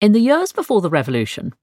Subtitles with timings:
[0.00, 1.54] In the years before the revolution,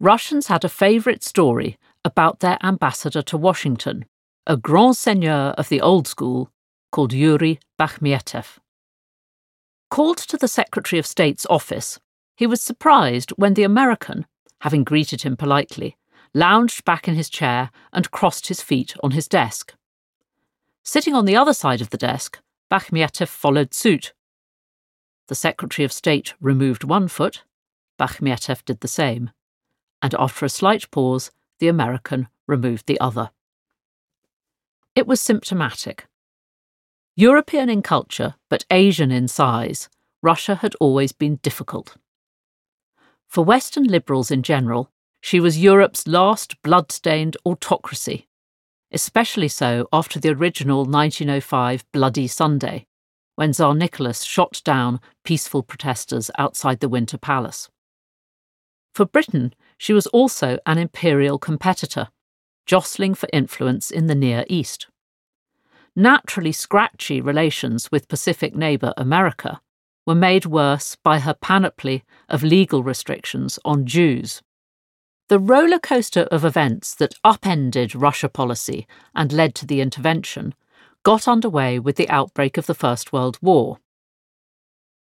[0.00, 4.04] Russians had a favourite story about their ambassador to Washington,
[4.48, 6.50] a grand seigneur of the old school
[6.90, 8.58] called Yuri Bakhmietev.
[9.90, 12.00] Called to the Secretary of State's office,
[12.36, 14.26] he was surprised when the American,
[14.62, 15.96] having greeted him politely,
[16.34, 19.72] lounged back in his chair and crossed his feet on his desk.
[20.82, 22.40] Sitting on the other side of the desk,
[22.72, 24.14] Bakhmietev followed suit.
[25.28, 27.44] The Secretary of State removed one foot,
[28.04, 29.30] Bakhmietev did the same,
[30.02, 33.30] and after a slight pause, the American removed the other.
[34.94, 36.06] It was symptomatic.
[37.16, 39.88] European in culture, but Asian in size,
[40.22, 41.96] Russia had always been difficult.
[43.26, 44.90] For Western liberals in general,
[45.22, 48.28] she was Europe's last blood-stained autocracy,
[48.92, 52.86] especially so after the original 1905 Bloody Sunday,
[53.36, 57.70] when Tsar Nicholas shot down peaceful protesters outside the Winter Palace.
[58.94, 62.08] For Britain, she was also an imperial competitor,
[62.64, 64.86] jostling for influence in the Near East.
[65.96, 69.60] Naturally scratchy relations with Pacific neighbour America
[70.06, 74.42] were made worse by her panoply of legal restrictions on Jews.
[75.28, 80.54] The roller coaster of events that upended Russia policy and led to the intervention
[81.02, 83.78] got underway with the outbreak of the First World War.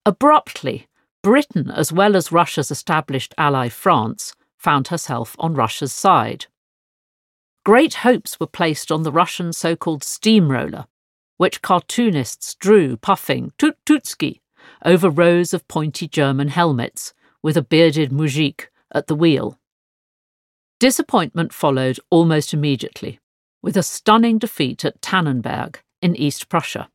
[0.06, 0.89] Abruptly,
[1.22, 6.46] Britain, as well as Russia's established ally France, found herself on Russia's side.
[7.66, 10.86] Great hopes were placed on the Russian so called steamroller,
[11.38, 14.40] which cartoonists drew puffing tut tutski
[14.86, 19.58] over rows of pointy German helmets with a bearded mujik at the wheel.
[20.80, 23.20] Disappointment followed almost immediately,
[23.62, 26.90] with a stunning defeat at Tannenberg in East Prussia.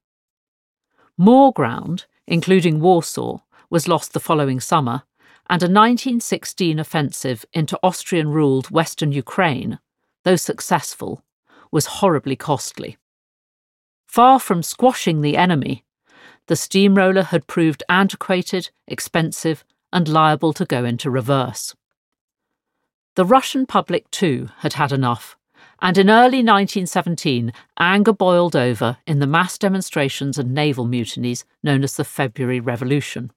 [1.19, 3.39] More ground, including Warsaw,
[3.75, 5.03] was lost the following summer,
[5.50, 9.80] and a 1916 offensive into Austrian ruled western Ukraine,
[10.22, 11.25] though successful,
[11.72, 12.98] was horribly costly.
[14.07, 15.83] Far from squashing the enemy,
[16.46, 21.74] the steamroller had proved antiquated, expensive, and liable to go into reverse.
[23.17, 25.36] The Russian public, too, had had enough,
[25.83, 31.83] and in early 1917, anger boiled over in the mass demonstrations and naval mutinies known
[31.83, 33.33] as the February Revolution.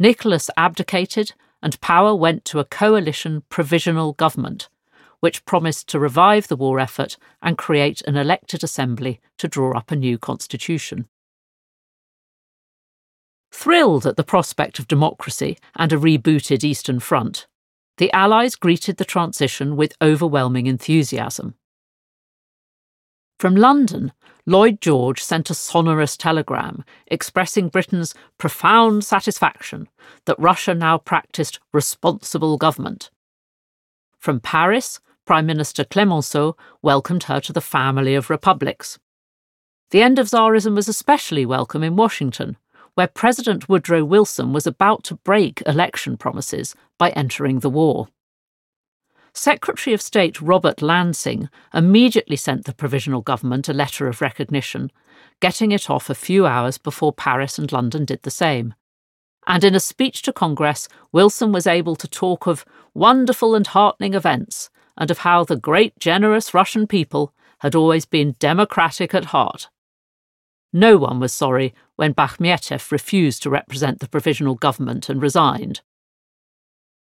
[0.00, 4.70] Nicholas abdicated, and power went to a coalition provisional government,
[5.20, 9.90] which promised to revive the war effort and create an elected assembly to draw up
[9.90, 11.06] a new constitution.
[13.52, 17.46] Thrilled at the prospect of democracy and a rebooted Eastern Front,
[17.98, 21.56] the Allies greeted the transition with overwhelming enthusiasm.
[23.40, 24.12] From London,
[24.44, 29.88] Lloyd George sent a sonorous telegram expressing Britain's profound satisfaction
[30.26, 33.10] that Russia now practiced responsible government.
[34.18, 38.98] From Paris, Prime Minister Clemenceau welcomed her to the family of republics.
[39.90, 42.58] The end of Tsarism was especially welcome in Washington,
[42.92, 48.08] where President Woodrow Wilson was about to break election promises by entering the war.
[49.32, 54.90] Secretary of State Robert Lansing immediately sent the provisional government a letter of recognition,
[55.40, 58.74] getting it off a few hours before Paris and London did the same.
[59.46, 62.64] And in a speech to Congress, Wilson was able to talk of
[62.94, 68.36] wonderful and heartening events and of how the great generous Russian people had always been
[68.38, 69.68] democratic at heart.
[70.72, 75.80] No one was sorry when Bakhmietev refused to represent the provisional government and resigned.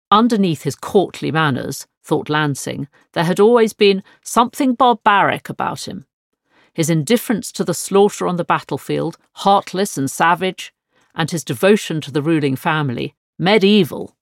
[0.09, 6.05] Underneath his courtly manners, thought Lansing, there had always been something barbaric about him.
[6.73, 10.73] His indifference to the slaughter on the battlefield, heartless and savage,
[11.13, 14.15] and his devotion to the ruling family, medieval.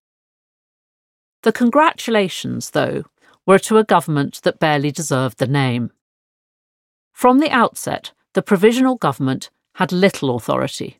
[1.43, 3.03] The congratulations, though,
[3.45, 5.91] were to a government that barely deserved the name.
[7.13, 10.99] From the outset, the provisional government had little authority,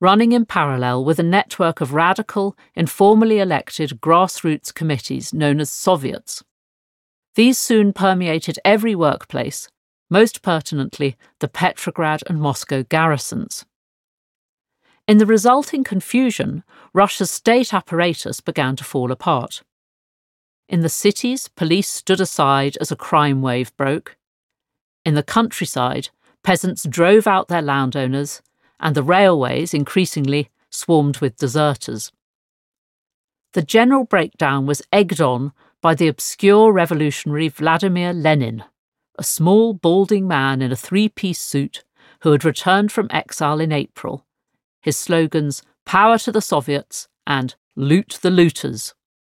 [0.00, 6.44] running in parallel with a network of radical, informally elected grassroots committees known as Soviets.
[7.34, 9.68] These soon permeated every workplace,
[10.10, 13.64] most pertinently the Petrograd and Moscow garrisons.
[15.08, 19.62] In the resulting confusion, Russia's state apparatus began to fall apart.
[20.68, 24.16] In the cities, police stood aside as a crime wave broke.
[25.04, 26.08] In the countryside,
[26.42, 28.42] peasants drove out their landowners,
[28.80, 32.12] and the railways increasingly swarmed with deserters.
[33.52, 38.64] The general breakdown was egged on by the obscure revolutionary Vladimir Lenin,
[39.18, 41.84] a small, balding man in a three piece suit
[42.20, 44.26] who had returned from exile in April.
[44.80, 48.94] His slogans, Power to the Soviets and Loot the looters.